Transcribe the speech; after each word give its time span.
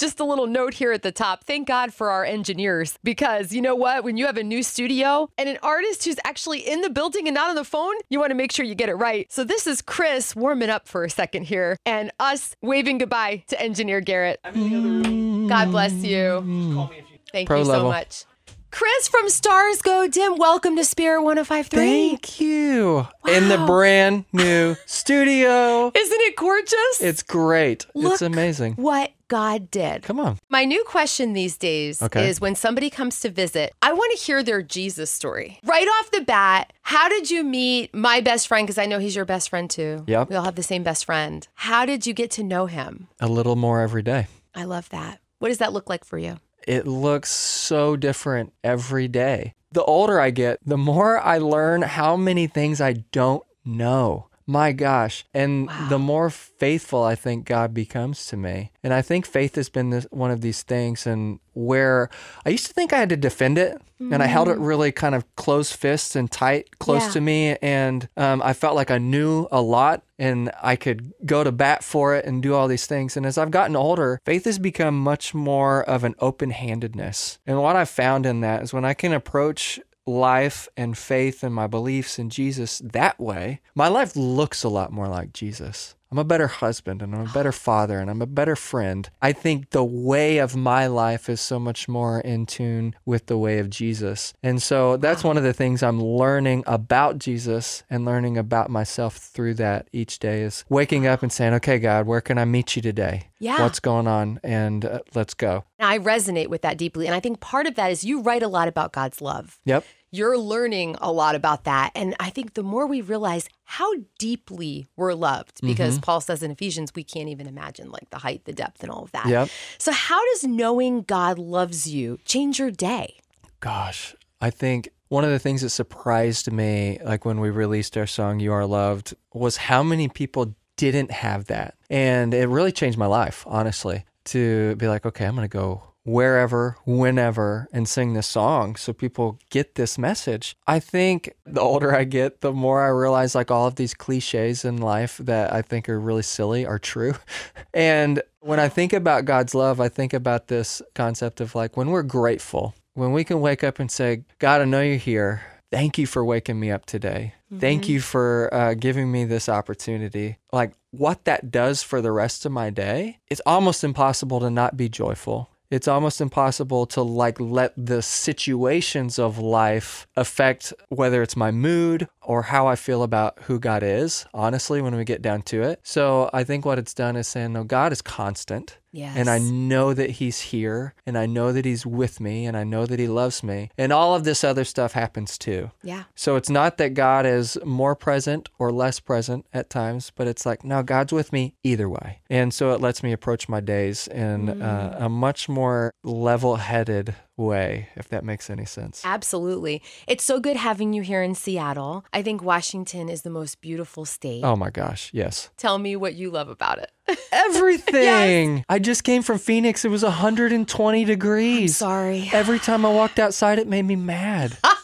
Just 0.00 0.18
a 0.18 0.24
little 0.24 0.46
note 0.46 0.72
here 0.72 0.92
at 0.92 1.02
the 1.02 1.12
top. 1.12 1.44
Thank 1.44 1.68
God 1.68 1.92
for 1.92 2.08
our 2.08 2.24
engineers 2.24 2.98
because 3.04 3.52
you 3.52 3.60
know 3.60 3.74
what? 3.74 4.02
When 4.02 4.16
you 4.16 4.24
have 4.24 4.38
a 4.38 4.42
new 4.42 4.62
studio 4.62 5.28
and 5.36 5.46
an 5.46 5.58
artist 5.62 6.06
who's 6.06 6.16
actually 6.24 6.60
in 6.60 6.80
the 6.80 6.88
building 6.88 7.28
and 7.28 7.34
not 7.34 7.50
on 7.50 7.54
the 7.54 7.64
phone, 7.64 7.92
you 8.08 8.18
want 8.18 8.30
to 8.30 8.34
make 8.34 8.50
sure 8.50 8.64
you 8.64 8.74
get 8.74 8.88
it 8.88 8.94
right. 8.94 9.30
So 9.30 9.44
this 9.44 9.66
is 9.66 9.82
Chris 9.82 10.34
warming 10.34 10.70
up 10.70 10.88
for 10.88 11.04
a 11.04 11.10
second 11.10 11.42
here 11.42 11.76
and 11.84 12.10
us 12.18 12.56
waving 12.62 12.96
goodbye 12.96 13.44
to 13.48 13.60
engineer 13.60 14.00
Garrett. 14.00 14.40
God 14.42 15.70
bless 15.70 15.92
you. 15.92 16.88
Thank 17.30 17.46
Pro 17.46 17.58
you 17.58 17.64
so 17.66 17.70
level. 17.70 17.90
much. 17.90 18.24
Chris 18.70 19.06
from 19.06 19.28
Stars 19.28 19.82
Go 19.82 20.08
Dim, 20.08 20.38
welcome 20.38 20.76
to 20.76 20.84
Spirit 20.84 21.24
1053. 21.24 21.78
Thank 21.78 22.40
you. 22.40 23.06
In 23.28 23.50
the 23.50 23.58
brand 23.66 24.24
new 24.32 24.76
studio. 24.86 25.92
Isn't 25.94 26.20
it 26.22 26.36
gorgeous? 26.36 27.02
It's 27.02 27.22
great. 27.22 27.84
Look 27.94 28.14
it's 28.14 28.22
amazing. 28.22 28.76
what 28.76 29.12
God 29.30 29.70
did. 29.70 30.02
Come 30.02 30.18
on. 30.18 30.38
My 30.50 30.64
new 30.64 30.82
question 30.84 31.32
these 31.32 31.56
days 31.56 32.02
Okay. 32.02 32.28
is 32.28 32.40
when 32.40 32.56
somebody 32.56 32.90
comes 32.90 33.20
to 33.20 33.30
visit, 33.30 33.72
I 33.80 33.92
want 33.92 34.10
to 34.18 34.22
hear 34.24 34.42
their 34.42 34.60
Jesus 34.60 35.08
story. 35.10 35.60
Right 35.64 35.86
off 35.86 36.10
the 36.10 36.20
bat, 36.22 36.72
how 36.82 37.08
did 37.08 37.30
you 37.30 37.44
meet 37.44 37.94
my 37.94 38.20
best 38.20 38.48
friend? 38.48 38.66
Because 38.66 38.76
I 38.76 38.86
know 38.86 38.98
he's 38.98 39.14
your 39.14 39.24
best 39.24 39.48
friend 39.48 39.70
too. 39.70 40.02
Yep. 40.08 40.30
We 40.30 40.34
all 40.36 40.44
have 40.44 40.56
the 40.56 40.64
same 40.64 40.82
best 40.82 41.04
friend. 41.04 41.46
How 41.54 41.86
did 41.86 42.06
you 42.08 42.12
get 42.12 42.32
to 42.32 42.42
know 42.42 42.66
him? 42.66 43.06
A 43.20 43.28
little 43.28 43.54
more 43.56 43.80
every 43.80 44.02
day. 44.02 44.26
I 44.52 44.64
love 44.64 44.88
that. 44.90 45.20
What 45.38 45.48
does 45.48 45.58
that 45.58 45.72
look 45.72 45.88
like 45.88 46.04
for 46.04 46.18
you? 46.18 46.38
It 46.66 46.86
looks 46.88 47.30
so 47.30 47.94
different 47.96 48.52
every 48.64 49.06
day. 49.06 49.54
The 49.70 49.84
older 49.84 50.20
I 50.20 50.30
get, 50.30 50.58
the 50.66 50.76
more 50.76 51.20
I 51.20 51.38
learn 51.38 51.82
how 51.82 52.16
many 52.16 52.48
things 52.48 52.80
I 52.80 52.94
don't 53.12 53.44
know. 53.64 54.26
My 54.50 54.72
gosh. 54.72 55.24
And 55.32 55.68
the 55.88 55.98
more 55.98 56.28
faithful 56.28 57.04
I 57.04 57.14
think 57.14 57.44
God 57.44 57.72
becomes 57.72 58.26
to 58.26 58.36
me. 58.36 58.72
And 58.82 58.92
I 58.92 59.00
think 59.00 59.24
faith 59.24 59.54
has 59.54 59.68
been 59.68 59.90
this, 59.90 60.06
one 60.10 60.32
of 60.32 60.40
these 60.40 60.62
things 60.64 61.06
and 61.06 61.38
where 61.54 62.10
I 62.44 62.48
used 62.50 62.66
to 62.66 62.72
think 62.72 62.92
I 62.92 62.98
had 62.98 63.10
to 63.10 63.16
defend 63.16 63.58
it 63.58 63.80
and 64.00 64.22
I 64.22 64.26
held 64.26 64.48
it 64.48 64.56
really 64.58 64.92
kind 64.92 65.14
of 65.14 65.24
closed 65.36 65.74
fists 65.76 66.16
and 66.16 66.30
tight 66.30 66.78
close 66.78 67.02
Yeah. 67.06 67.10
to 67.12 67.20
me 67.20 67.56
and 67.60 68.08
um, 68.16 68.40
I 68.42 68.54
felt 68.54 68.74
like 68.74 68.90
I 68.90 68.96
knew 68.98 69.46
a 69.52 69.60
lot 69.60 70.02
and 70.18 70.50
I 70.62 70.74
could 70.76 71.12
go 71.26 71.44
to 71.44 71.52
bat 71.52 71.84
for 71.84 72.16
it 72.16 72.24
and 72.24 72.42
do 72.42 72.54
all 72.54 72.66
these 72.66 72.86
things. 72.86 73.16
And 73.16 73.26
as 73.26 73.36
I've 73.36 73.50
gotten 73.50 73.76
older, 73.76 74.18
faith 74.24 74.46
has 74.46 74.58
become 74.58 74.98
much 74.98 75.34
more 75.34 75.82
of 75.84 76.02
an 76.02 76.14
open 76.18 76.50
handedness. 76.50 77.38
And 77.46 77.60
what 77.60 77.76
I've 77.76 77.90
found 77.90 78.24
in 78.26 78.40
that 78.40 78.62
is 78.62 78.72
when 78.72 78.86
I 78.86 78.94
can 78.94 79.12
approach 79.12 79.78
life 80.06 80.68
and 80.76 80.96
faith 80.96 81.42
and 81.42 81.54
my 81.54 81.66
beliefs 81.66 82.18
in 82.18 82.30
Jesus 82.30 82.80
that 82.84 83.18
way, 83.20 83.60
my 83.74 83.88
life 83.88 84.16
looks 84.16 84.64
a 84.64 84.68
lot 84.68 84.92
more 84.92 85.08
like 85.08 85.32
Jesus. 85.32 85.94
I'm 86.12 86.18
a 86.18 86.24
better 86.24 86.48
husband 86.48 87.02
and 87.02 87.14
I'm 87.14 87.20
a 87.20 87.32
better 87.32 87.52
father 87.52 88.00
and 88.00 88.10
I'm 88.10 88.20
a 88.20 88.26
better 88.26 88.56
friend. 88.56 89.08
I 89.22 89.32
think 89.32 89.70
the 89.70 89.84
way 89.84 90.38
of 90.38 90.56
my 90.56 90.88
life 90.88 91.28
is 91.28 91.40
so 91.40 91.60
much 91.60 91.88
more 91.88 92.18
in 92.20 92.46
tune 92.46 92.96
with 93.04 93.26
the 93.26 93.38
way 93.38 93.60
of 93.60 93.70
Jesus. 93.70 94.34
And 94.42 94.60
so 94.60 94.96
that's 94.96 95.22
one 95.22 95.36
of 95.36 95.44
the 95.44 95.52
things 95.52 95.84
I'm 95.84 96.02
learning 96.02 96.64
about 96.66 97.18
Jesus 97.18 97.84
and 97.88 98.04
learning 98.04 98.36
about 98.36 98.70
myself 98.70 99.16
through 99.18 99.54
that 99.54 99.86
each 99.92 100.18
day 100.18 100.42
is 100.42 100.64
waking 100.68 101.06
up 101.06 101.22
and 101.22 101.32
saying, 101.32 101.54
okay, 101.54 101.78
God, 101.78 102.06
where 102.06 102.20
can 102.20 102.38
I 102.38 102.44
meet 102.44 102.74
you 102.74 102.82
today? 102.82 103.28
Yeah. 103.38 103.62
What's 103.62 103.78
going 103.78 104.08
on? 104.08 104.40
And 104.42 104.84
uh, 104.84 105.00
let's 105.14 105.34
go. 105.34 105.64
I 105.78 105.98
resonate 105.98 106.48
with 106.48 106.62
that 106.62 106.76
deeply. 106.76 107.06
And 107.06 107.14
I 107.14 107.20
think 107.20 107.38
part 107.38 107.66
of 107.66 107.76
that 107.76 107.92
is 107.92 108.02
you 108.02 108.20
write 108.20 108.42
a 108.42 108.48
lot 108.48 108.66
about 108.66 108.92
God's 108.92 109.20
love. 109.20 109.60
Yep. 109.64 109.84
You're 110.12 110.36
learning 110.38 110.96
a 111.00 111.12
lot 111.12 111.34
about 111.34 111.64
that. 111.64 111.92
And 111.94 112.16
I 112.18 112.30
think 112.30 112.54
the 112.54 112.62
more 112.62 112.86
we 112.86 113.00
realize 113.00 113.48
how 113.64 113.92
deeply 114.18 114.88
we're 114.96 115.14
loved, 115.14 115.60
because 115.62 115.94
Mm-hmm. 115.94 116.02
Paul 116.02 116.20
says 116.20 116.42
in 116.42 116.50
Ephesians, 116.50 116.92
we 116.94 117.04
can't 117.04 117.28
even 117.28 117.46
imagine 117.46 117.90
like 117.90 118.10
the 118.10 118.18
height, 118.18 118.44
the 118.44 118.52
depth, 118.52 118.82
and 118.82 118.90
all 118.90 119.04
of 119.04 119.12
that. 119.12 119.26
Yep. 119.26 119.48
So, 119.78 119.92
how 119.92 120.20
does 120.32 120.44
knowing 120.44 121.02
God 121.02 121.38
loves 121.38 121.88
you 121.88 122.18
change 122.24 122.58
your 122.58 122.70
day? 122.70 123.20
Gosh, 123.60 124.14
I 124.40 124.50
think 124.50 124.88
one 125.08 125.24
of 125.24 125.30
the 125.30 125.38
things 125.38 125.62
that 125.62 125.70
surprised 125.70 126.50
me, 126.50 126.98
like 127.04 127.24
when 127.24 127.40
we 127.40 127.50
released 127.50 127.96
our 127.96 128.06
song 128.06 128.40
You 128.40 128.52
Are 128.52 128.66
Loved, 128.66 129.14
was 129.34 129.56
how 129.56 129.82
many 129.82 130.08
people 130.08 130.54
didn't 130.76 131.10
have 131.10 131.46
that. 131.46 131.74
And 131.90 132.32
it 132.32 132.48
really 132.48 132.72
changed 132.72 132.96
my 132.96 133.06
life, 133.06 133.44
honestly, 133.46 134.04
to 134.26 134.76
be 134.76 134.88
like, 134.88 135.04
okay, 135.04 135.26
I'm 135.26 135.34
going 135.34 135.48
to 135.48 135.52
go 135.52 135.82
wherever, 136.04 136.76
whenever, 136.86 137.68
and 137.72 137.88
sing 137.88 138.14
this 138.14 138.26
song 138.26 138.76
so 138.76 138.92
people 138.92 139.38
get 139.50 139.74
this 139.74 139.98
message. 139.98 140.56
I 140.66 140.80
think 140.80 141.32
the 141.44 141.60
older 141.60 141.94
I 141.94 142.04
get, 142.04 142.40
the 142.40 142.52
more 142.52 142.82
I 142.82 142.88
realize 142.88 143.34
like 143.34 143.50
all 143.50 143.66
of 143.66 143.76
these 143.76 143.94
cliches 143.94 144.64
in 144.64 144.78
life 144.78 145.18
that 145.18 145.52
I 145.52 145.62
think 145.62 145.88
are 145.88 146.00
really 146.00 146.22
silly 146.22 146.66
are 146.66 146.78
true. 146.78 147.14
And 147.72 148.20
when 148.40 148.58
I 148.58 148.68
think 148.68 148.92
about 148.92 149.26
God's 149.26 149.54
love, 149.54 149.80
I 149.80 149.88
think 149.88 150.12
about 150.12 150.48
this 150.48 150.82
concept 150.94 151.40
of 151.40 151.54
like 151.54 151.76
when 151.76 151.90
we're 151.90 152.02
grateful, 152.02 152.74
when 152.94 153.12
we 153.12 153.22
can 153.22 153.40
wake 153.40 153.62
up 153.62 153.78
and 153.78 153.90
say, 153.90 154.24
God, 154.40 154.60
I 154.60 154.64
know 154.64 154.80
you're 154.80 154.96
here. 154.96 155.42
Thank 155.70 155.98
you 155.98 156.06
for 156.06 156.24
waking 156.24 156.58
me 156.58 156.72
up 156.72 156.84
today. 156.84 157.34
Thank 157.58 157.88
you 157.88 158.00
for 158.00 158.52
uh, 158.52 158.74
giving 158.74 159.10
me 159.10 159.24
this 159.24 159.48
opportunity. 159.48 160.38
Like 160.52 160.72
what 160.92 161.24
that 161.24 161.50
does 161.50 161.82
for 161.82 162.00
the 162.00 162.12
rest 162.12 162.46
of 162.46 162.52
my 162.52 162.70
day, 162.70 163.18
it's 163.28 163.40
almost 163.44 163.82
impossible 163.82 164.40
to 164.40 164.50
not 164.50 164.76
be 164.76 164.88
joyful. 164.88 165.49
It's 165.70 165.86
almost 165.86 166.20
impossible 166.20 166.84
to 166.86 167.02
like 167.02 167.38
let 167.38 167.72
the 167.76 168.02
situations 168.02 169.20
of 169.20 169.38
life 169.38 170.08
affect 170.16 170.72
whether 170.88 171.22
it's 171.22 171.36
my 171.36 171.52
mood 171.52 172.08
or 172.22 172.42
how 172.42 172.66
I 172.66 172.74
feel 172.74 173.04
about 173.04 173.38
who 173.42 173.60
God 173.60 173.84
is, 173.84 174.26
honestly, 174.34 174.82
when 174.82 174.96
we 174.96 175.04
get 175.04 175.22
down 175.22 175.42
to 175.42 175.62
it. 175.62 175.78
So 175.84 176.28
I 176.32 176.42
think 176.42 176.64
what 176.64 176.80
it's 176.80 176.92
done 176.92 177.14
is 177.14 177.28
saying, 177.28 177.52
no, 177.52 177.62
God 177.62 177.92
is 177.92 178.02
constant. 178.02 178.78
Yes. 178.92 179.16
And 179.16 179.30
I 179.30 179.38
know 179.38 179.94
that 179.94 180.10
he's 180.10 180.40
here 180.40 180.94
and 181.06 181.16
I 181.16 181.26
know 181.26 181.52
that 181.52 181.64
he's 181.64 181.86
with 181.86 182.20
me 182.20 182.46
and 182.46 182.56
I 182.56 182.64
know 182.64 182.86
that 182.86 182.98
he 182.98 183.06
loves 183.08 183.42
me. 183.42 183.70
And 183.78 183.92
all 183.92 184.14
of 184.14 184.24
this 184.24 184.42
other 184.42 184.64
stuff 184.64 184.92
happens 184.92 185.38
too. 185.38 185.70
Yeah. 185.82 186.04
So 186.14 186.36
it's 186.36 186.50
not 186.50 186.76
that 186.78 186.94
God 186.94 187.26
is 187.26 187.56
more 187.64 187.94
present 187.94 188.48
or 188.58 188.72
less 188.72 189.00
present 189.00 189.46
at 189.52 189.70
times, 189.70 190.10
but 190.14 190.26
it's 190.26 190.44
like, 190.44 190.64
no, 190.64 190.82
God's 190.82 191.12
with 191.12 191.32
me 191.32 191.54
either 191.62 191.88
way. 191.88 192.20
And 192.28 192.52
so 192.52 192.72
it 192.72 192.80
lets 192.80 193.02
me 193.02 193.12
approach 193.12 193.48
my 193.48 193.60
days 193.60 194.08
in 194.08 194.60
uh, 194.60 194.96
a 194.98 195.08
much 195.08 195.48
more 195.48 195.92
level 196.02 196.56
headed 196.56 197.14
way, 197.40 197.88
if 197.96 198.08
that 198.08 198.24
makes 198.24 198.50
any 198.50 198.64
sense. 198.64 199.02
Absolutely. 199.04 199.82
It's 200.06 200.24
so 200.24 200.40
good 200.40 200.56
having 200.56 200.92
you 200.92 201.02
here 201.02 201.22
in 201.22 201.34
Seattle. 201.34 202.04
I 202.12 202.22
think 202.22 202.42
Washington 202.42 203.08
is 203.08 203.22
the 203.22 203.30
most 203.30 203.60
beautiful 203.60 204.04
state. 204.04 204.44
Oh 204.44 204.56
my 204.56 204.70
gosh, 204.70 205.10
yes. 205.12 205.50
Tell 205.56 205.78
me 205.78 205.96
what 205.96 206.14
you 206.14 206.30
love 206.30 206.48
about 206.48 206.78
it. 206.78 206.90
Everything. 207.32 208.64
I 208.68 208.78
just 208.78 209.04
came 209.04 209.22
from 209.22 209.38
Phoenix. 209.38 209.84
It 209.84 209.88
was 209.90 210.02
120 210.02 211.04
degrees. 211.04 211.76
Sorry. 211.76 212.30
Every 212.32 212.58
time 212.58 212.86
I 212.86 212.92
walked 212.92 213.18
outside, 213.18 213.58
it 213.58 213.66
made 213.66 213.84
me 213.84 213.96
mad. 213.96 214.56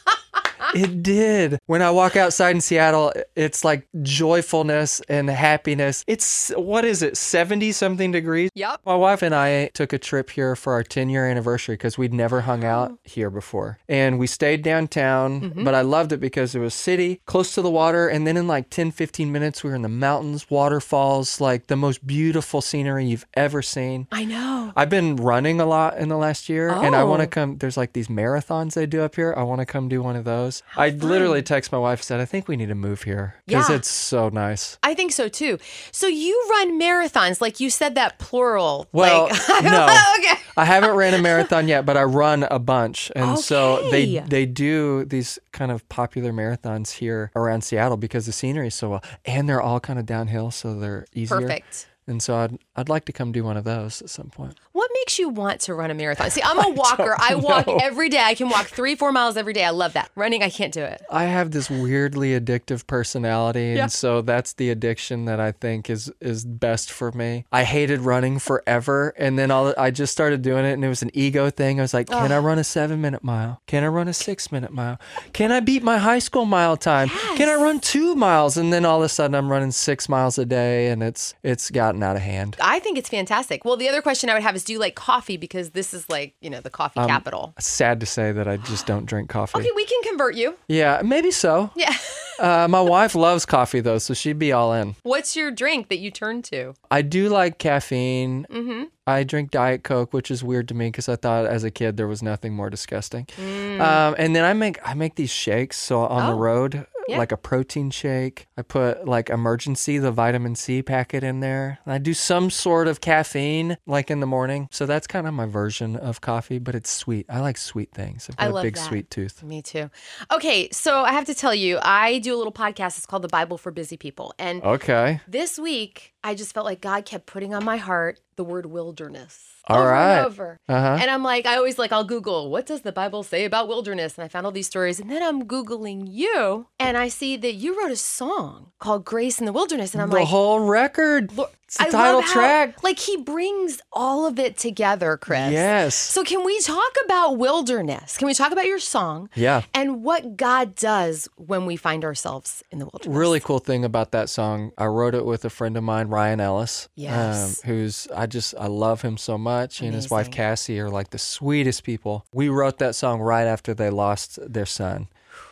it 0.75 1.03
did. 1.03 1.59
When 1.66 1.82
I 1.82 1.91
walk 1.91 2.16
outside 2.16 2.54
in 2.54 2.60
Seattle, 2.60 3.12
it's 3.34 3.65
like 3.65 3.87
joyfulness 4.03 5.00
and 5.09 5.28
happiness. 5.28 6.04
It's, 6.06 6.50
what 6.56 6.84
is 6.84 7.03
it, 7.03 7.16
70 7.16 7.72
something 7.72 8.12
degrees? 8.12 8.50
Yep. 8.54 8.81
My 8.84 8.97
wife 8.97 9.22
and 9.22 9.34
I 9.34 9.69
took 9.69 9.93
a 9.93 9.99
trip 9.99 10.31
here 10.31 10.56
for 10.56 10.72
our 10.72 10.82
10 10.82 11.09
year 11.09 11.27
anniversary 11.27 11.75
because 11.75 11.97
we'd 11.99 12.12
never 12.15 12.43
hung 12.43 12.65
oh. 12.65 12.69
out 12.69 12.99
here 13.04 13.31
before. 13.31 13.78
And 13.88 14.19
we 14.19 14.27
stayed 14.27 14.62
downtown, 14.62 15.41
mm-hmm. 15.41 15.65
but 15.65 15.75
I 15.75 15.82
loved 15.82 16.12
it 16.12 16.19
because 16.19 16.54
it 16.54 16.59
was 16.60 16.75
city, 16.75 17.21
close 17.27 17.54
to 17.54 17.62
the 17.62 17.71
water. 17.71 18.09
And 18.09 18.27
then 18.27 18.37
in 18.37 18.47
like 18.47 18.71
10, 18.71 18.91
15 18.91 19.31
minutes, 19.31 19.62
we 19.62 19.71
were 19.71 19.77
in 19.77 19.83
the 19.83 19.88
mountains, 19.88 20.50
waterfalls, 20.50 21.41
like 21.41 21.66
the 21.66 21.77
most 21.77 22.06
beautiful 22.06 22.60
scenery 22.60 23.06
you've 23.06 23.27
ever 23.34 23.62
seen. 23.62 24.06
I 24.12 24.25
know. 24.25 24.72
I've 24.77 24.91
been 24.91 25.16
running 25.16 25.60
a 25.60 25.66
lot 25.66 25.98
in 25.98 26.09
the 26.09 26.16
last 26.16 26.48
year, 26.48 26.71
and 26.71 26.94
I 26.94 27.04
want 27.04 27.22
Oh. 27.22 27.25
to 27.25 27.31
come. 27.31 27.59
There's 27.59 27.77
like 27.77 27.93
these 27.93 28.09
marathons 28.09 28.75
they 28.75 28.87
do 28.87 29.03
up 29.03 29.16
here. 29.16 29.34
I 29.37 29.43
want 29.43 29.60
to 29.60 29.66
come 29.66 29.88
do 29.88 30.03
one 30.03 30.16
of 30.16 30.25
those. 30.25 30.56
I 30.77 30.91
literally 30.91 31.43
text 31.43 31.72
my 31.72 31.78
wife 31.78 32.00
and 32.00 32.05
said, 32.05 32.21
"I 32.21 32.25
think 32.25 32.49
we 32.49 32.56
need 32.56 32.69
to 32.69 32.75
move 32.75 33.03
here 33.03 33.34
because 33.47 33.69
Yeah. 33.71 33.77
it's 33.77 33.91
so 33.91 34.28
nice." 34.28 34.78
I 34.83 34.94
think 34.94 35.12
so 35.12 35.28
too. 35.28 35.59
So 35.93 36.06
you 36.06 36.47
run 36.50 36.81
marathons, 36.81 37.41
like 37.41 37.61
you 37.61 37.71
said 37.71 37.94
that 37.94 38.19
plural. 38.19 38.87
Well, 38.93 39.25
like, 39.28 39.65
no. 39.65 39.87
okay. 40.19 40.41
I 40.56 40.65
haven't 40.65 40.95
ran 40.95 41.15
a 41.15 41.19
marathon 41.19 41.69
yet, 41.69 41.84
but 41.84 41.97
I 41.97 42.04
run 42.04 42.45
a 42.51 42.59
bunch, 42.59 43.10
and 43.15 43.39
so 43.39 43.91
they 43.91 44.19
they 44.21 44.47
do 44.47 45.04
these 45.04 45.39
kind 45.53 45.71
of 45.71 45.86
popular 45.89 46.33
marathons 46.33 46.92
here 46.92 47.30
around 47.36 47.63
Seattle 47.63 47.97
because 47.97 48.27
the 48.27 48.33
scenery 48.33 48.69
is 48.69 48.75
so 48.75 48.91
well, 48.91 49.04
and 49.25 49.48
they're 49.48 49.60
all 49.63 49.80
kind 49.80 49.98
of 49.98 50.07
downhill, 50.07 50.51
so 50.51 50.75
they're 50.78 51.07
easier. 51.15 51.41
Perfect. 51.41 51.89
And 52.09 52.22
so 52.22 52.36
I'd 52.36 52.59
I'd 52.77 52.89
like 52.89 53.05
to 53.07 53.13
come 53.13 53.33
do 53.33 53.43
one 53.43 53.57
of 53.57 53.65
those 53.65 54.03
at 54.03 54.11
some 54.11 54.28
point. 54.28 54.55
What 54.73 54.91
makes 54.95 55.19
you 55.19 55.28
want 55.31 55.61
to 55.63 55.75
run 55.75 55.91
a 55.91 55.95
marathon? 55.95 56.31
See, 56.31 56.43
I'm 56.43 56.59
a 56.65 56.71
walker. 56.71 57.17
I 57.19 57.34
walk 57.34 57.67
know. 57.67 57.78
every 57.83 58.09
day. 58.09 58.21
I 58.23 58.34
can 58.34 58.49
walk 58.49 58.67
three, 58.67 58.95
four 58.95 59.13
miles 59.13 59.37
every 59.37 59.53
day. 59.53 59.65
I 59.65 59.71
love 59.71 59.95
that. 59.95 60.11
Running, 60.15 60.43
I 60.43 60.51
can't 60.51 60.73
do 60.75 60.83
it. 60.83 61.03
I 61.11 61.25
have 61.25 61.51
this 61.53 61.71
weirdly 61.71 62.39
addictive 62.39 62.87
personality, 62.87 63.69
and 63.69 63.77
Yeah. 63.77 63.87
so 63.87 64.21
that's 64.23 64.53
the 64.55 64.71
addiction 64.71 65.25
that 65.25 65.41
I 65.41 65.53
think 65.53 65.89
is 65.89 66.11
is 66.21 66.45
best 66.45 66.93
for 66.93 67.13
me. 67.13 67.47
I 67.51 67.65
hated 67.65 68.01
running 68.01 68.39
forever, 68.39 69.15
and 69.17 69.39
then 69.39 69.51
all 69.51 69.75
I 69.78 69.91
just 69.91 70.13
started 70.13 70.43
doing 70.43 70.65
it, 70.65 70.73
and 70.73 70.84
it 70.84 70.89
was 70.89 71.03
an 71.03 71.11
ego 71.15 71.51
thing. 71.51 71.78
I 71.81 71.83
was 71.83 71.95
like, 71.95 72.09
"Can 72.09 72.31
I 72.33 72.39
run 72.39 72.59
a 72.59 72.65
seven 72.65 73.01
minute 73.01 73.25
mile? 73.25 73.61
Can 73.67 73.84
I 73.84 73.89
run 73.89 74.09
a 74.09 74.13
six 74.13 74.53
minute 74.53 74.73
mile? 74.73 74.99
Can 75.33 75.51
I 75.53 75.61
beat 75.61 75.83
my 75.83 75.99
high 75.99 76.19
school 76.19 76.45
mile 76.45 76.77
time? 76.77 77.09
Can 77.37 77.49
I 77.49 77.55
run 77.55 77.81
two 77.81 78.15
miles?" 78.15 78.57
And 78.57 78.73
then 78.73 78.84
all 78.84 78.99
of 78.99 79.05
a 79.05 79.09
sudden, 79.09 79.34
I'm 79.34 79.51
running 79.51 79.71
six 79.73 80.09
miles 80.09 80.39
a 80.39 80.45
day, 80.45 80.89
and 80.89 81.03
it's 81.03 81.34
it's 81.43 81.71
gotten 81.71 82.03
out 82.03 82.17
of 82.17 82.23
hand. 82.23 82.57
I 82.68 82.80
think 82.80 82.98
it's 82.98 83.09
fantastic. 83.09 83.65
Well, 83.65 83.77
the 83.77 83.89
other 83.89 84.03
question 84.03 84.28
I 84.28 84.34
would 84.34 84.42
have 84.42 84.57
is 84.57 84.65
do 84.65 84.72
you 84.72 84.78
like 84.80 84.97
coffee? 84.97 85.36
Because 85.36 85.71
this 85.71 85.95
is 85.95 86.09
like, 86.10 86.34
you 86.41 86.51
know, 86.51 86.60
the 86.60 86.71
coffee 86.71 86.98
Um, 87.01 87.07
capital. 87.09 87.54
Sad 87.60 88.01
to 88.01 88.07
say 88.07 88.33
that 88.33 88.48
I 88.48 88.57
just 88.57 88.86
don't 88.86 89.07
drink 89.07 89.28
coffee. 89.30 89.59
Okay, 89.60 89.71
we 89.77 89.84
can 89.84 90.03
convert 90.03 90.34
you. 90.34 90.57
Yeah, 90.68 91.01
maybe 91.04 91.30
so. 91.30 91.71
Yeah. 91.77 91.95
Uh, 92.39 92.68
my 92.68 92.83
wife 92.83 93.15
loves 93.15 93.47
coffee 93.47 93.80
though, 93.80 93.97
so 93.97 94.13
she'd 94.13 94.39
be 94.39 94.53
all 94.53 94.74
in. 94.74 94.95
What's 95.04 95.36
your 95.36 95.51
drink 95.51 95.89
that 95.89 95.97
you 95.97 96.10
turn 96.10 96.42
to? 96.42 96.74
I 96.91 97.01
do 97.01 97.30
like 97.30 97.57
caffeine. 97.59 98.45
Mm-hmm. 98.51 98.83
I 99.07 99.24
drink 99.24 99.51
Diet 99.51 99.84
Coke, 99.84 100.13
which 100.13 100.30
is 100.30 100.45
weird 100.45 100.68
to 100.68 100.74
me 100.74 100.89
because 100.89 101.09
I 101.09 101.16
thought 101.16 101.47
as 101.47 101.65
a 101.65 101.71
kid 101.71 101.97
there 101.97 102.07
was 102.07 102.22
nothing 102.22 102.53
more 102.53 102.68
disgusting. 102.68 103.24
Mm. 103.41 103.80
Um, 103.80 104.15
and 104.18 104.36
then 104.36 104.45
I 104.45 104.53
make 104.53 104.78
I 104.86 104.92
make 104.92 105.15
these 105.15 105.30
shakes. 105.30 105.78
So 105.78 106.01
on 106.01 106.27
the 106.27 106.34
Oh, 106.34 106.39
road, 106.39 106.86
yeah. 107.08 107.18
like 107.18 107.32
a 107.32 107.36
protein 107.36 107.91
shake, 107.91 108.47
I 108.56 108.62
put 108.62 109.06
like 109.06 109.30
emergency 109.30 109.98
the 109.98 110.12
vitamin 110.12 110.54
C 110.54 110.82
packet 110.82 111.22
in 111.24 111.41
there. 111.41 111.78
And 111.84 111.92
I 111.92 111.98
do 111.98 112.14
some 112.14 112.50
sort 112.50 112.88
of 112.88 113.00
caffeine 113.00 113.76
like 113.86 114.10
in 114.10 114.20
the 114.20 114.26
morning. 114.26 114.68
So 114.70 114.86
that's 114.86 115.06
kind 115.06 115.26
of 115.26 115.34
my 115.34 115.47
version 115.47 115.97
of 115.97 116.20
coffee, 116.20 116.58
but 116.58 116.74
it's 116.74 116.91
sweet. 116.91 117.26
I 117.28 117.41
like 117.41 117.58
sweet 117.58 117.92
things. 117.92 118.28
I've 118.30 118.36
got 118.36 118.44
I 118.44 118.48
a 118.48 118.53
love 118.53 118.62
big 118.62 118.74
that. 118.74 118.84
sweet 118.86 119.10
tooth. 119.10 119.42
Me 119.42 119.62
too. 119.62 119.91
Okay, 120.32 120.68
so 120.70 121.03
I 121.03 121.12
have 121.12 121.26
to 121.26 121.34
tell 121.34 121.54
you, 121.54 121.78
I 121.82 122.18
do 122.18 122.34
a 122.34 122.38
little 122.38 122.53
podcast. 122.53 122.97
It's 122.98 123.06
called 123.06 123.22
The 123.22 123.28
Bible 123.28 123.58
for 123.58 123.70
Busy 123.70 123.97
People. 123.97 124.34
And 124.38 124.62
Okay. 124.62 125.20
this 125.28 125.58
week, 125.58 126.14
I 126.24 126.34
just 126.34 126.53
felt 126.54 126.66
like 126.66 126.80
God 126.80 127.04
kept 127.04 127.26
putting 127.26 127.54
on 127.54 127.64
my 127.64 127.76
heart 127.76 128.20
the 128.36 128.44
word 128.44 128.66
wilderness. 128.66 129.53
All 129.68 129.78
over 129.78 129.91
right. 129.91 130.18
And 130.18 130.27
over. 130.27 130.60
Uh 130.68 130.80
huh. 130.80 130.98
And 131.01 131.10
I'm 131.10 131.22
like, 131.22 131.47
I 131.47 131.57
always 131.57 131.78
like, 131.78 131.92
I'll 131.92 132.04
Google, 132.04 132.51
what 132.51 132.66
does 132.66 132.83
the 132.83 132.92
Bible 132.92 133.22
say 133.22 133.45
about 133.45 133.68
wilderness? 133.68 134.16
And 134.16 134.24
I 134.24 134.28
found 134.28 134.47
all 134.47 134.53
these 134.53 134.66
stories. 134.66 135.01
And 135.01 135.10
then 135.10 135.22
I'm 135.22 135.45
Googling 135.45 136.04
you, 136.09 136.66
and 136.78 136.97
I 136.97 137.09
see 137.09 137.36
that 137.36 137.54
you 137.54 137.78
wrote 137.80 137.91
a 137.91 137.97
song 137.97 138.72
called 138.78 139.04
Grace 139.04 139.39
in 139.41 139.47
the 139.47 139.53
Wilderness. 139.53 139.92
And 139.95 140.03
I'm 140.03 140.10
The 140.10 140.16
like, 140.16 140.22
the 140.22 140.27
whole 140.27 140.60
record. 140.60 141.33
It's 141.66 141.78
the 141.78 141.84
I 141.84 141.91
title 141.91 142.15
love 142.21 142.24
how, 142.24 142.33
track. 142.33 142.83
Like, 142.84 142.98
he 143.01 143.16
brings 143.16 143.80
all 143.92 144.24
of 144.27 144.39
it 144.39 144.57
together, 144.57 145.16
Chris. 145.16 145.51
Yes. 145.53 145.95
So, 145.97 146.22
can 146.22 146.45
we 146.45 146.60
talk 146.60 146.92
about 147.04 147.39
wilderness? 147.39 148.16
Can 148.16 148.27
we 148.27 148.34
talk 148.34 148.53
about 148.53 148.66
your 148.66 148.78
song 148.78 149.28
Yeah. 149.34 149.63
and 149.74 150.04
what 150.04 150.36
God 150.36 150.77
does 150.77 151.28
when 151.36 151.66
we 151.66 151.74
find 151.77 152.04
ourselves 152.04 152.63
in 152.71 152.78
the 152.78 152.84
wilderness? 152.84 153.16
Really 153.18 153.41
cool 153.41 153.59
thing 153.59 153.84
about 153.84 154.13
that 154.13 154.28
song, 154.28 154.71
I 154.78 154.86
wrote 154.86 155.16
it 155.16 155.24
with 155.27 155.45
a 155.45 155.51
friend 155.51 155.77
of 155.77 155.83
mine, 155.83 156.07
Ryan 156.07 156.39
Ellis. 156.41 156.84
um, 156.84 156.91
Yes. 156.95 157.60
who's 157.63 158.07
I 158.15 158.27
just 158.27 158.54
I 158.59 158.68
love 158.68 159.03
him 159.03 159.16
so 159.16 159.36
much. 159.36 159.78
He 159.78 159.86
and 159.86 159.95
his 159.95 160.09
wife 160.09 160.30
Cassie 160.30 160.78
are 160.78 160.89
like 160.91 161.10
the 161.10 161.18
sweetest 161.18 161.83
people. 161.83 162.24
We 162.33 162.48
wrote 162.48 162.78
that 162.78 162.95
song 162.95 163.21
right 163.21 163.47
after 163.47 163.74
they 163.74 163.91
lost 163.91 164.39
their 164.41 164.66
son, 164.66 165.09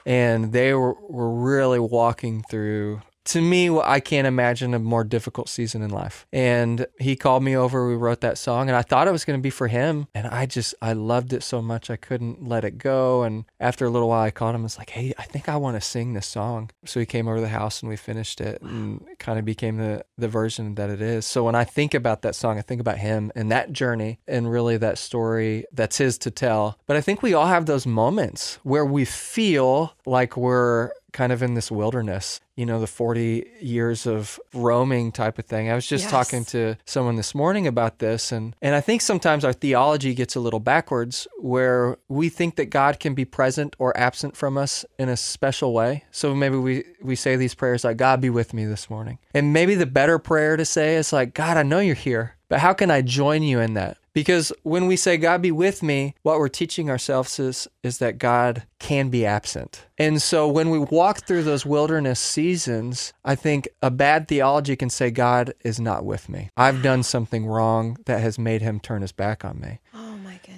and 0.06 0.52
they 0.52 0.72
were 0.74 0.94
were 1.08 1.30
really 1.30 1.80
walking 1.80 2.44
through. 2.48 3.02
To 3.26 3.40
me, 3.40 3.70
I 3.70 4.00
can't 4.00 4.26
imagine 4.26 4.74
a 4.74 4.78
more 4.78 5.02
difficult 5.02 5.48
season 5.48 5.80
in 5.82 5.90
life. 5.90 6.26
And 6.32 6.86
he 7.00 7.16
called 7.16 7.42
me 7.42 7.56
over. 7.56 7.88
We 7.88 7.94
wrote 7.94 8.20
that 8.20 8.36
song, 8.36 8.68
and 8.68 8.76
I 8.76 8.82
thought 8.82 9.08
it 9.08 9.12
was 9.12 9.24
going 9.24 9.38
to 9.38 9.42
be 9.42 9.50
for 9.50 9.68
him. 9.68 10.08
And 10.14 10.26
I 10.26 10.44
just, 10.46 10.74
I 10.82 10.92
loved 10.92 11.32
it 11.32 11.42
so 11.42 11.62
much, 11.62 11.88
I 11.88 11.96
couldn't 11.96 12.46
let 12.46 12.64
it 12.64 12.76
go. 12.76 13.22
And 13.22 13.46
after 13.58 13.86
a 13.86 13.90
little 13.90 14.08
while, 14.08 14.22
I 14.22 14.30
called 14.30 14.50
him. 14.50 14.56
and 14.56 14.64
was 14.64 14.78
like, 14.78 14.90
"Hey, 14.90 15.14
I 15.18 15.22
think 15.22 15.48
I 15.48 15.56
want 15.56 15.76
to 15.76 15.80
sing 15.80 16.12
this 16.12 16.26
song." 16.26 16.70
So 16.84 17.00
he 17.00 17.06
came 17.06 17.26
over 17.26 17.36
to 17.36 17.42
the 17.42 17.48
house, 17.48 17.80
and 17.80 17.88
we 17.88 17.96
finished 17.96 18.40
it, 18.40 18.60
and 18.60 19.04
kind 19.18 19.38
of 19.38 19.44
became 19.44 19.78
the 19.78 20.04
the 20.18 20.28
version 20.28 20.74
that 20.74 20.90
it 20.90 21.00
is. 21.00 21.24
So 21.26 21.44
when 21.44 21.54
I 21.54 21.64
think 21.64 21.94
about 21.94 22.22
that 22.22 22.34
song, 22.34 22.58
I 22.58 22.62
think 22.62 22.80
about 22.80 22.98
him 22.98 23.32
and 23.34 23.50
that 23.50 23.72
journey, 23.72 24.18
and 24.28 24.50
really 24.50 24.76
that 24.76 24.98
story 24.98 25.64
that's 25.72 25.96
his 25.98 26.18
to 26.18 26.30
tell. 26.30 26.78
But 26.86 26.96
I 26.96 27.00
think 27.00 27.22
we 27.22 27.32
all 27.34 27.46
have 27.46 27.66
those 27.66 27.86
moments 27.86 28.58
where 28.62 28.84
we 28.84 29.04
feel 29.06 29.93
like 30.06 30.36
we're 30.36 30.90
kind 31.12 31.32
of 31.32 31.42
in 31.42 31.54
this 31.54 31.70
wilderness, 31.70 32.40
you 32.56 32.66
know, 32.66 32.80
the 32.80 32.86
40 32.88 33.46
years 33.60 34.04
of 34.06 34.40
roaming 34.52 35.12
type 35.12 35.38
of 35.38 35.44
thing. 35.44 35.70
I 35.70 35.74
was 35.74 35.86
just 35.86 36.04
Yes. 36.04 36.10
talking 36.10 36.44
to 36.46 36.76
someone 36.84 37.14
this 37.16 37.34
morning 37.36 37.66
about 37.68 38.00
this 38.00 38.32
and 38.32 38.56
and 38.60 38.74
I 38.74 38.80
think 38.80 39.00
sometimes 39.00 39.44
our 39.44 39.52
theology 39.52 40.12
gets 40.14 40.34
a 40.34 40.40
little 40.40 40.58
backwards 40.60 41.28
where 41.38 41.98
we 42.08 42.28
think 42.28 42.56
that 42.56 42.66
God 42.66 42.98
can 42.98 43.14
be 43.14 43.24
present 43.24 43.76
or 43.78 43.96
absent 43.96 44.36
from 44.36 44.58
us 44.58 44.84
in 44.98 45.08
a 45.08 45.16
special 45.16 45.72
way. 45.72 46.04
So 46.10 46.34
maybe 46.34 46.56
we 46.56 46.84
we 47.00 47.14
say 47.16 47.36
these 47.36 47.54
prayers 47.54 47.84
like 47.84 47.96
God 47.96 48.20
be 48.20 48.30
with 48.30 48.52
me 48.52 48.64
this 48.64 48.90
morning. 48.90 49.18
And 49.32 49.52
maybe 49.52 49.74
the 49.76 49.86
better 49.86 50.18
prayer 50.18 50.56
to 50.56 50.64
say 50.64 50.96
is 50.96 51.12
like 51.12 51.32
God, 51.32 51.56
I 51.56 51.62
know 51.62 51.78
you're 51.78 51.94
here, 51.94 52.34
but 52.48 52.58
how 52.58 52.72
can 52.72 52.90
I 52.90 53.02
join 53.02 53.42
you 53.44 53.60
in 53.60 53.74
that? 53.74 53.98
Because 54.14 54.52
when 54.62 54.86
we 54.86 54.96
say 54.96 55.16
God 55.16 55.42
be 55.42 55.50
with 55.50 55.82
me, 55.82 56.14
what 56.22 56.38
we're 56.38 56.48
teaching 56.48 56.88
ourselves 56.88 57.38
is 57.38 57.68
is 57.82 57.98
that 57.98 58.18
God 58.18 58.62
can 58.78 59.10
be 59.10 59.26
absent. 59.26 59.86
And 59.98 60.22
so 60.22 60.48
when 60.48 60.70
we 60.70 60.78
walk 60.78 61.26
through 61.26 61.42
those 61.42 61.66
wilderness 61.66 62.20
seasons, 62.20 63.12
I 63.24 63.34
think 63.34 63.68
a 63.82 63.90
bad 63.90 64.28
theology 64.28 64.76
can 64.76 64.90
say 64.90 65.10
God 65.10 65.52
is 65.64 65.80
not 65.80 66.04
with 66.04 66.28
me. 66.28 66.50
I've 66.56 66.82
done 66.82 67.02
something 67.02 67.46
wrong 67.46 67.98
that 68.06 68.20
has 68.20 68.38
made 68.38 68.62
him 68.62 68.78
turn 68.80 69.02
his 69.02 69.12
back 69.12 69.44
on 69.44 69.60
me. 69.60 69.80
Oh, 69.96 70.03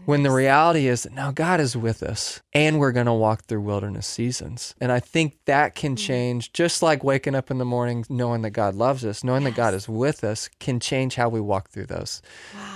When 0.06 0.22
the 0.22 0.30
reality 0.30 0.86
is 0.86 1.02
that 1.02 1.12
now 1.12 1.32
God 1.32 1.60
is 1.60 1.76
with 1.76 2.02
us 2.02 2.40
and 2.52 2.78
we're 2.78 2.92
going 2.92 3.06
to 3.06 3.12
walk 3.12 3.44
through 3.44 3.62
wilderness 3.62 4.06
seasons. 4.06 4.74
And 4.80 4.92
I 4.92 5.00
think 5.00 5.36
that 5.46 5.74
can 5.74 5.96
change, 5.96 6.52
just 6.52 6.80
like 6.80 7.02
waking 7.02 7.34
up 7.34 7.50
in 7.50 7.58
the 7.58 7.64
morning 7.64 8.04
knowing 8.08 8.42
that 8.42 8.50
God 8.50 8.76
loves 8.76 9.04
us, 9.04 9.24
knowing 9.24 9.42
that 9.44 9.56
God 9.56 9.74
is 9.74 9.88
with 9.88 10.22
us 10.22 10.48
can 10.60 10.78
change 10.78 11.16
how 11.16 11.28
we 11.28 11.40
walk 11.40 11.70
through 11.70 11.86
those. 11.86 12.22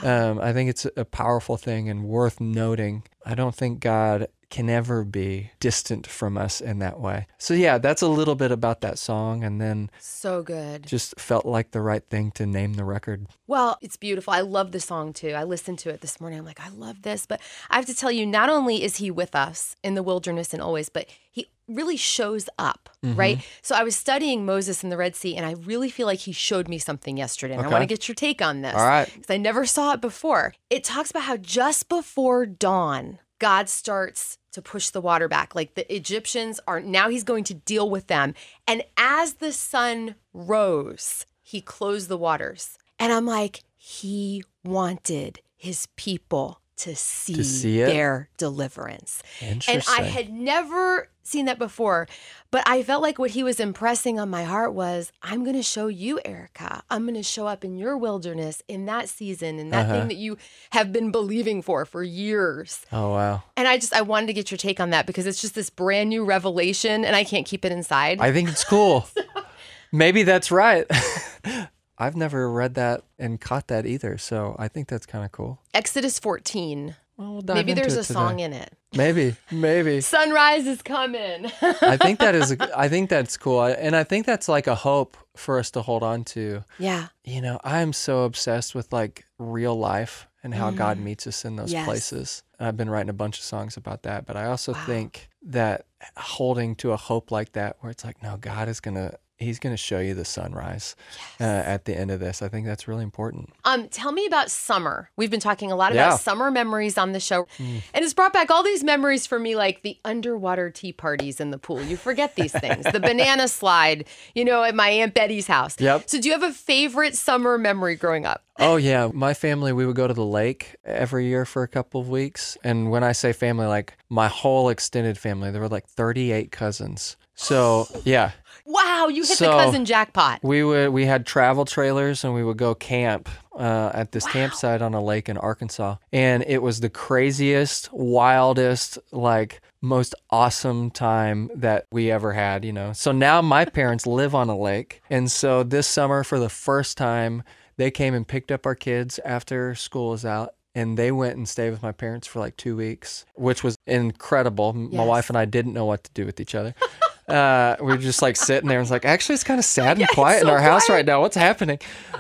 Um, 0.03 0.41
I 0.41 0.53
think 0.53 0.71
it's 0.71 0.87
a 0.97 1.05
powerful 1.05 1.57
thing 1.57 1.89
and 1.89 2.05
worth 2.05 2.41
noting. 2.41 3.05
I 3.25 3.37
don't 3.37 3.55
think 3.55 3.79
God 3.79 4.27
can 4.51 4.69
ever 4.69 5.05
be 5.05 5.53
distant 5.61 6.07
from 6.07 6.37
us 6.37 6.61
in 6.61 6.81
that 6.81 6.99
way. 7.01 7.27
So, 7.39 7.55
yeah, 7.55 7.79
that's 7.79 8.03
a 8.03 8.09
little 8.09 8.35
bit 8.35 8.51
about 8.51 8.81
that 8.81 8.99
song. 8.99 9.45
And 9.45 9.61
then 9.61 9.91
so 10.01 10.43
good. 10.43 10.85
just 10.87 11.19
felt 11.21 11.47
like 11.47 11.71
the 11.71 11.81
right 11.81 12.05
thing 12.05 12.33
to 12.33 12.47
name 12.47 12.75
the 12.75 12.85
record. 12.85 13.27
Well, 13.47 13.79
it's 13.81 13.97
beautiful. 13.97 14.33
I 14.33 14.41
love 14.41 14.73
the 14.73 14.81
song 14.81 15.13
too. 15.13 15.31
I 15.31 15.45
listened 15.45 15.79
to 15.81 15.91
it 15.91 16.01
this 16.01 16.21
morning. 16.21 16.39
I'm 16.41 16.45
like, 16.45 16.61
I 16.61 16.69
love 16.71 17.03
this. 17.03 17.27
But 17.27 17.41
I 17.71 17.77
have 17.77 17.87
to 17.87 17.95
tell 17.95 18.11
you, 18.11 18.27
not 18.27 18.51
only 18.51 18.83
is 18.83 18.97
he 18.97 19.11
with 19.11 19.35
us 19.35 19.77
in 19.85 19.95
the 19.95 20.03
wilderness 20.03 20.53
and 20.53 20.61
always, 20.61 20.89
but 20.89 21.07
he 21.31 21.47
really 21.69 21.97
shows 21.97 22.49
up, 22.59 22.89
Mm-hmm. 23.05 23.19
right? 23.19 23.39
So 23.63 23.75
I 23.77 23.83
was 23.85 23.97
studying 23.97 24.45
Moses 24.45 24.83
in 24.85 24.91
the 24.91 24.97
Red 24.99 25.15
Sea, 25.17 25.37
and 25.37 25.47
I 25.47 25.53
really 25.53 25.89
feel 25.89 26.07
like 26.07 26.19
he 26.19 26.33
showed 26.33 26.69
me 26.69 26.77
something 26.79 27.17
yesterday. 27.17 27.55
And 27.55 27.65
I 27.65 27.69
want 27.69 27.81
to 27.83 27.87
get 27.87 28.09
your 28.09 28.15
take 28.15 28.43
on 28.43 28.61
this. 28.61 28.75
All 28.75 28.85
right. 28.87 29.07
Because 29.15 29.31
I 29.31 29.37
never 29.39 29.65
saw 29.65 29.95
it 29.95 30.01
before. 30.03 30.53
It 30.69 30.85
talks 30.85 31.11
about 31.11 31.23
how 31.23 31.37
just 31.39 31.89
before 31.89 32.45
dawn, 32.45 33.21
God 33.39 33.71
starts 33.71 34.37
to 34.53 34.63
push 34.63 34.91
the 34.91 35.01
water 35.01 35.29
back. 35.29 35.55
Like 35.55 35.75
the 35.75 35.95
Egyptians 35.95 36.61
are 36.67 36.81
now 36.81 37.09
he's 37.09 37.25
going 37.25 37.45
to 37.45 37.55
deal 37.55 37.89
with 37.89 38.07
them. 38.07 38.35
And 38.67 38.83
as 38.97 39.35
the 39.35 39.53
sun 39.53 40.17
rose, 40.33 41.27
he 41.43 41.61
closed 41.61 42.09
the 42.09 42.19
waters. 42.19 42.79
And 42.99 43.13
I'm 43.13 43.27
like, 43.27 43.63
he 43.77 44.45
wanted 44.65 45.41
his 45.57 45.89
people 45.97 46.61
to 46.77 46.97
see, 46.97 47.43
see 47.43 47.79
their 47.79 48.31
deliverance. 48.39 49.23
And 49.41 49.85
I 49.89 50.03
had 50.03 50.31
never 50.31 51.11
seen 51.31 51.47
that 51.47 51.59
before, 51.59 52.07
but 52.51 52.63
I 52.67 52.83
felt 52.83 53.03
like 53.03 53.19
what 53.19 53.31
he 53.31 53.43
was 53.43 53.61
impressing 53.61 54.19
on 54.19 54.29
my 54.29 54.45
heart 54.45 54.75
was 54.75 55.13
I'm 55.23 55.45
going 55.45 55.57
to 55.57 55.63
show 55.63 55.87
you, 55.87 56.21
Erica. 56.25 56.83
I'm 56.91 57.03
going 57.05 57.15
to 57.15 57.23
show 57.23 57.47
up 57.47 57.65
in 57.65 57.77
your 57.79 57.97
wilderness 57.97 58.63
in 58.69 58.87
that 58.87 59.09
season, 59.09 59.59
and 59.59 59.73
that 59.73 59.87
Uh-huh. 59.87 60.01
thing 60.01 60.09
that 60.09 60.17
you 60.17 60.37
have 60.71 60.93
been 60.93 61.11
believing 61.11 61.63
for 61.63 61.85
for 61.85 62.03
years. 62.03 62.85
oh, 62.93 63.11
wow. 63.13 63.43
And 63.57 63.67
I 63.69 63.79
just, 63.79 63.95
I 63.95 64.03
wanted 64.03 64.27
to 64.27 64.33
get 64.33 64.51
your 64.51 64.59
take 64.59 64.81
on 64.81 64.91
that 64.91 65.07
because 65.07 65.27
it's 65.27 65.41
just 65.41 65.55
this 65.55 65.71
brand 65.71 66.09
new 66.11 66.25
revelation 66.25 67.05
and 67.05 67.15
I 67.17 67.25
can't 67.25 67.47
keep 67.47 67.65
it 67.65 67.73
inside. 67.73 68.19
I 68.21 68.33
think 68.33 68.49
it's 68.49 68.65
cool. 68.65 69.07
Maybe 69.93 70.23
that's 70.23 70.51
right. 70.51 70.87
I've 71.99 72.17
never 72.17 72.51
read 72.51 72.75
that 72.77 73.03
and 73.19 73.39
caught 73.41 73.69
that 73.69 73.85
either, 73.85 74.17
so 74.17 74.57
I 74.59 74.69
think 74.69 74.89
that's 74.89 75.05
kind 75.05 75.23
of 75.25 75.33
cool. 75.33 75.61
Exodus 75.75 76.19
14. 76.19 76.97
Well, 77.21 77.33
we'll 77.33 77.43
dive 77.43 77.57
Maybe 77.57 77.73
into 77.73 77.83
there's 77.83 77.97
it 77.99 78.11
a 78.11 78.13
song 78.15 78.41
in 78.41 78.55
it. 78.55 78.73
Maybe, 78.95 79.37
maybe. 79.51 80.01
Sunrise 80.17 80.67
is 80.67 80.81
coming. 80.81 81.53
I 81.83 81.99
think 81.99 82.19
that 82.21 82.35
is. 82.35 82.57
I 82.77 82.89
think 82.89 83.11
that's 83.11 83.37
cool, 83.37 83.63
and 83.63 83.95
I 83.95 84.05
think 84.05 84.25
that's 84.25 84.49
like 84.49 84.67
a 84.67 84.75
hope 84.75 85.19
for 85.37 85.59
us 85.59 85.71
to 85.73 85.83
hold 85.83 86.03
on 86.03 86.25
to. 86.25 86.65
yeah. 86.79 87.09
You 87.23 87.43
know, 87.43 87.61
I'm 87.63 87.93
so 87.93 88.25
obsessed 88.25 88.75
with 88.75 88.91
like 88.93 89.27
real 89.39 89.79
life 89.79 90.27
and 90.43 90.55
how 90.55 90.71
God 90.71 90.97
Mm. 90.97 91.03
meets 91.03 91.27
us 91.27 91.45
in 91.45 91.57
those 91.57 91.73
Yes. 91.75 91.85
places. 91.85 92.43
And 92.59 92.67
I've 92.67 92.77
been 92.79 92.89
writing 92.89 93.11
a 93.11 93.13
bunch 93.13 93.37
of 93.39 93.45
songs 93.45 93.77
about 93.77 94.03
that, 94.05 94.25
but 94.25 94.37
I 94.37 94.47
also 94.47 94.73
Wow. 94.73 94.87
think 94.87 95.29
that 95.43 95.85
holding 96.17 96.75
to 96.77 96.93
a 96.93 96.97
hope 96.97 97.31
like 97.31 97.53
that, 97.53 97.77
where 97.81 97.91
it's 97.91 98.05
like, 98.05 98.23
no, 98.23 98.39
God 98.39 98.67
is 98.69 98.81
gonna. 98.81 99.17
He's 99.41 99.59
going 99.59 99.73
to 99.73 99.79
show 99.79 99.99
you 100.01 100.13
the 100.15 100.25
sunrise 100.27 100.95
uh, 101.41 101.45
at 101.45 101.87
the 101.87 101.97
end 101.97 102.11
of 102.11 102.21
this. 102.21 102.43
I 102.43 102.49
think 102.49 102.67
that's 102.67 102.87
really 102.87 103.03
important. 103.03 103.49
Um, 103.65 103.89
tell 103.89 104.13
me 104.13 104.27
about 104.27 104.51
summer. 104.51 105.11
We've 105.17 105.31
been 105.31 105.41
talking 105.41 105.73
a 105.73 105.77
lot 105.77 105.95
Yeah. 105.95 106.09
about 106.09 106.21
summer 106.21 106.51
memories 106.51 106.99
on 106.99 107.13
the 107.13 107.21
show, 107.21 107.47
and 107.59 107.83
it's 107.95 108.13
brought 108.13 108.35
back 108.35 108.51
all 108.51 108.63
these 108.63 108.85
memories 108.85 109.27
for 109.27 109.39
me, 109.39 109.57
like 109.57 109.81
the 109.83 109.99
underwater 110.05 110.71
tea 110.71 110.93
parties 110.93 111.41
in 111.41 111.51
the 111.51 111.59
pool. 111.59 111.83
You 111.83 111.97
forget 111.97 112.35
these 112.37 112.53
things. 112.53 112.85
the 112.93 113.01
banana 113.11 113.49
slide, 113.49 114.05
you 114.35 114.45
know, 114.45 114.63
at 114.63 114.75
my 114.75 114.91
aunt 114.91 115.15
Betty's 115.15 115.47
house. 115.47 115.75
Yep. 115.81 116.11
So, 116.11 116.21
do 116.21 116.29
you 116.29 116.33
have 116.39 116.43
a 116.43 116.53
favorite 116.53 117.17
summer 117.17 117.57
memory 117.57 117.97
growing 117.97 118.27
up? 118.27 118.45
Oh 118.59 118.77
yeah, 118.77 119.09
my 119.15 119.33
family 119.33 119.73
we 119.73 119.87
would 119.87 119.97
go 119.97 120.07
to 120.07 120.13
the 120.13 120.23
lake 120.25 120.77
every 120.85 121.25
year 121.27 121.47
for 121.47 121.63
a 121.63 121.69
couple 121.69 121.99
of 121.99 122.11
weeks, 122.11 122.59
and 122.63 122.91
when 122.91 123.03
I 123.03 123.13
say 123.13 123.33
family, 123.33 123.67
like 123.67 123.97
my 124.11 124.29
whole 124.29 124.69
extended 124.69 125.17
family, 125.17 125.51
there 125.51 125.63
were 125.63 125.69
like 125.69 125.87
38 125.87 126.53
cousins. 126.53 127.17
So 127.35 127.87
yeah, 128.05 128.33
Wow, 128.71 129.09
you 129.09 129.23
hit 129.23 129.37
So- 129.39 129.47
the 129.51 129.65
cousin 129.65 129.85
jackpot. 129.85 130.41
We 130.43 130.63
would 130.63 130.91
we 130.91 131.05
had 131.05 131.27
travel 131.27 131.65
trailers 131.65 132.23
and 132.25 132.33
we 132.35 132.45
would 132.45 132.57
go 132.57 132.75
camp 132.75 133.29
uh, 133.59 133.91
at 133.93 134.13
this 134.13 134.25
campsite 134.27 134.81
on 134.81 134.95
a 134.95 135.03
lake 135.03 135.29
in 135.29 135.37
Arkansas, 135.37 135.97
and 136.13 136.45
it 136.47 136.63
was 136.63 136.79
the 136.81 136.89
craziest, 136.89 137.93
wildest, 137.93 138.97
like 139.11 139.61
most 139.83 140.15
awesome 140.31 140.91
time 140.91 141.51
that 141.55 141.87
we 141.91 142.11
ever 142.13 142.33
had. 142.33 142.65
You 142.65 142.73
know, 142.73 142.93
so 142.93 143.11
now 143.13 143.43
my 143.43 143.65
parents 143.65 144.07
live 144.07 144.35
on 144.35 144.49
a 144.49 144.57
lake, 144.57 145.03
and 145.11 145.31
so 145.31 145.63
this 145.65 145.89
summer 145.89 146.23
for 146.23 146.39
the 146.39 146.49
first 146.49 146.97
time 146.97 147.43
they 147.77 147.91
came 147.91 148.15
and 148.15 148.27
picked 148.29 148.53
up 148.53 148.67
our 148.67 148.75
kids 148.77 149.19
after 149.25 149.75
school 149.75 150.11
was 150.11 150.25
out. 150.25 150.55
And 150.73 150.97
they 150.97 151.11
went 151.11 151.37
and 151.37 151.49
stayed 151.49 151.71
with 151.71 151.83
my 151.83 151.91
parents 151.91 152.29
for 152.29 152.39
like 152.39 152.57
two 152.57 152.77
weeks, 152.77 153.27
which 153.35 153.65
was 153.65 153.77
incredible. 153.89 154.73
My 154.73 155.05
wife 155.05 155.29
and 155.29 155.37
I 155.37 155.45
didn't 155.45 155.73
know 155.73 155.85
what 155.85 156.05
to 156.05 156.11
do 156.15 156.25
with 156.25 156.39
each 156.39 156.55
other. 156.55 156.77
Uh, 157.31 157.77
we 157.81 157.93
are 157.95 157.99
just 157.99 158.23
like 158.23 158.37
sitting 158.37 158.69
there 158.69 158.79
and 158.79 158.83
was 158.85 158.91
like, 158.91 159.05
actually, 159.05 159.35
it's 159.35 159.45
kind 159.45 159.59
of 159.59 159.65
sad 159.65 159.99
and 159.99 160.09
quiet 160.09 160.43
in 160.43 160.47
so 160.49 160.53
our 160.53 160.61
house 160.61 160.89
right 160.89 161.05
now. 161.05 161.21
What's 161.21 161.37
happening? 161.37 161.79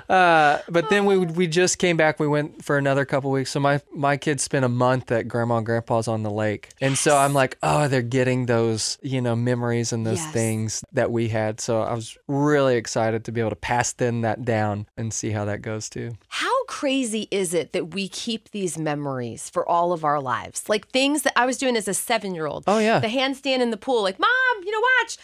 Uh, 0.09 0.59
but 0.69 0.89
then 0.91 1.05
we 1.07 1.17
we 1.19 1.47
just 1.47 1.79
came 1.79 1.97
back. 1.97 2.19
We 2.19 2.27
went 2.29 2.65
for 2.65 2.77
another 2.79 3.05
couple 3.05 3.31
weeks. 3.31 3.51
So 3.51 3.61
my 3.61 3.81
my 3.95 4.17
kids 4.17 4.43
spent 4.43 4.65
a 4.65 4.69
month 4.69 5.11
at 5.13 5.29
grandma 5.29 5.59
and 5.59 5.67
grandpa's 5.67 6.09
on 6.09 6.23
the 6.23 6.31
lake, 6.31 6.71
and 6.81 6.97
so 6.99 7.17
I'm 7.17 7.33
like, 7.35 7.59
oh, 7.63 7.89
they're 7.89 8.03
getting 8.03 8.47
those 8.47 8.99
you 9.03 9.21
know 9.21 9.37
memories 9.37 9.93
and 9.93 10.07
those 10.07 10.19
Yes. 10.19 10.33
things 10.33 10.85
that 10.93 11.11
we 11.13 11.29
had. 11.29 11.61
So 11.61 11.81
I 11.83 11.95
was 11.95 12.17
really 12.27 12.77
excited 12.77 13.25
to 13.27 13.33
be 13.33 13.41
able 13.41 13.51
to 13.51 13.57
pass 13.57 13.93
them 13.93 14.23
that 14.23 14.45
down 14.45 14.87
and 14.97 15.13
see 15.13 15.31
how 15.31 15.45
that 15.47 15.63
goes 15.63 15.89
too. 15.89 16.13
How 16.29 16.50
crazy 16.71 17.27
is 17.33 17.53
it 17.53 17.73
that 17.73 17.95
we 17.95 18.09
keep 18.09 18.51
these 18.51 18.79
memories 18.79 19.51
for 19.51 19.69
all 19.69 19.93
of 19.93 20.05
our 20.05 20.21
lives? 20.21 20.69
Like 20.69 20.89
things 20.89 21.23
that 21.23 21.33
I 21.37 21.45
was 21.45 21.59
doing 21.59 21.77
as 21.77 21.89
a 21.89 21.95
seven 21.95 22.33
year 22.33 22.47
old. 22.47 22.63
Oh, 22.69 22.79
yeah. 22.79 23.01
The 23.01 23.09
handstand 23.09 23.61
in 23.61 23.71
the 23.71 23.77
pool, 23.77 24.03
like, 24.03 24.21
Mom, 24.21 24.31
you 24.65 24.71
know, 24.71 24.81
watch. 25.03 25.19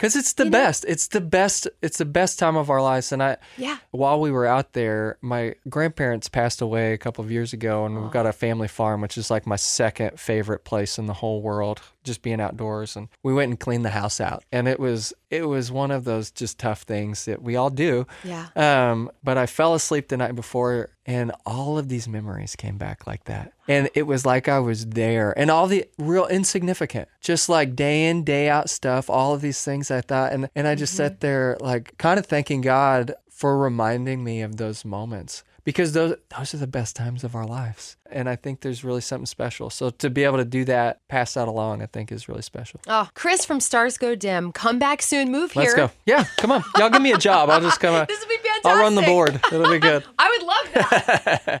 Because 0.00 0.16
it's 0.16 0.32
the 0.32 0.46
best. 0.46 0.86
It's 0.88 1.08
the 1.08 1.20
best. 1.20 1.68
It's 1.82 1.98
the 1.98 2.06
best 2.06 2.38
time 2.38 2.56
of 2.56 2.70
our 2.70 2.80
lives. 2.80 3.12
And 3.12 3.22
I, 3.22 3.36
Yeah. 3.58 3.76
while 3.90 4.18
we 4.18 4.30
were 4.30 4.46
out 4.46 4.72
there, 4.72 5.18
my 5.20 5.56
grandparents 5.68 6.26
passed 6.26 6.62
away 6.62 6.94
a 6.94 6.98
couple 6.98 7.22
of 7.22 7.30
years 7.30 7.52
ago, 7.52 7.84
and 7.84 8.00
we've 8.00 8.10
got 8.10 8.24
a 8.24 8.32
family 8.32 8.66
farm, 8.68 9.02
which 9.02 9.18
is 9.18 9.30
like 9.30 9.46
my 9.46 9.56
second 9.56 10.18
favorite 10.18 10.64
place 10.64 10.98
in 10.98 11.04
the 11.04 11.12
whole 11.12 11.42
world. 11.42 11.82
Just 12.02 12.22
being 12.22 12.40
outdoors, 12.40 12.96
and 12.96 13.08
we 13.22 13.34
went 13.34 13.50
and 13.50 13.60
cleaned 13.60 13.84
the 13.84 13.90
house 13.90 14.22
out, 14.22 14.42
and 14.50 14.66
it 14.66 14.80
was 14.80 15.12
it 15.28 15.46
was 15.46 15.70
one 15.70 15.90
of 15.90 16.04
those 16.04 16.30
just 16.30 16.58
tough 16.58 16.80
things 16.84 17.26
that 17.26 17.42
we 17.42 17.56
all 17.56 17.68
do. 17.68 18.06
Yeah. 18.24 18.46
Um, 18.56 19.10
but 19.22 19.36
I 19.36 19.44
fell 19.44 19.74
asleep 19.74 20.08
the 20.08 20.16
night 20.16 20.34
before, 20.34 20.88
and 21.10 21.32
all 21.44 21.76
of 21.76 21.88
these 21.88 22.06
memories 22.06 22.54
came 22.54 22.78
back 22.78 23.04
like 23.04 23.24
that, 23.24 23.52
and 23.66 23.90
it 23.94 24.04
was 24.04 24.24
like 24.24 24.46
I 24.46 24.60
was 24.60 24.86
there, 24.86 25.36
and 25.36 25.50
all 25.50 25.66
the 25.66 25.84
real 25.98 26.28
insignificant, 26.28 27.08
just 27.20 27.48
like 27.48 27.74
day 27.74 28.08
in 28.08 28.22
day 28.22 28.48
out 28.48 28.70
stuff, 28.70 29.10
all 29.10 29.34
of 29.34 29.40
these 29.40 29.64
things 29.64 29.90
I 29.90 30.02
thought, 30.02 30.32
and 30.32 30.48
and 30.54 30.68
I 30.68 30.76
just 30.76 30.94
sat 30.94 31.14
mm-hmm. 31.14 31.20
there 31.20 31.56
like 31.60 31.98
kind 31.98 32.20
of 32.20 32.26
thanking 32.26 32.60
God 32.60 33.14
for 33.28 33.58
reminding 33.58 34.22
me 34.22 34.40
of 34.40 34.56
those 34.56 34.84
moments 34.84 35.42
because 35.64 35.94
those 35.94 36.14
those 36.36 36.54
are 36.54 36.58
the 36.58 36.68
best 36.68 36.94
times 36.94 37.24
of 37.24 37.34
our 37.34 37.44
lives, 37.46 37.96
and 38.08 38.28
I 38.28 38.36
think 38.36 38.60
there's 38.60 38.84
really 38.84 39.00
something 39.00 39.26
special. 39.26 39.68
So 39.68 39.90
to 39.90 40.10
be 40.10 40.22
able 40.22 40.38
to 40.38 40.44
do 40.44 40.64
that, 40.66 41.00
pass 41.08 41.34
that 41.34 41.48
along, 41.48 41.82
I 41.82 41.86
think 41.86 42.12
is 42.12 42.28
really 42.28 42.42
special. 42.42 42.80
Oh, 42.86 43.08
Chris 43.14 43.44
from 43.44 43.58
Stars 43.58 43.98
Go 43.98 44.14
Dim, 44.14 44.52
come 44.52 44.78
back 44.78 45.02
soon, 45.02 45.32
move 45.32 45.56
Let's 45.56 45.74
here. 45.74 45.88
go. 45.88 45.90
Yeah, 46.06 46.24
come 46.38 46.52
on, 46.52 46.62
y'all 46.76 46.90
give 46.90 47.02
me 47.02 47.12
a 47.12 47.18
job. 47.18 47.50
I'll 47.50 47.60
just 47.60 47.80
come. 47.80 47.90
This 48.06 48.20
would 48.20 48.28
be 48.28 48.48
fantastic. 48.62 48.70
I'll 48.70 48.78
run 48.78 48.94
the 48.94 49.02
board. 49.02 49.40
It'll 49.52 49.70
be 49.70 49.78
good. 49.78 50.04
I 50.18 50.28
would 50.38 50.46
love 50.46 50.68
that. 50.74 51.42